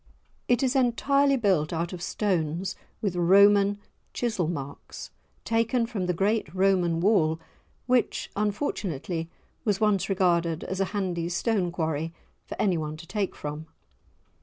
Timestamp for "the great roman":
6.07-7.01